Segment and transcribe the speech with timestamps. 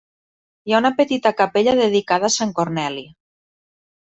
[0.69, 3.05] Hi ha una petita capella dedicada a sant Corneli.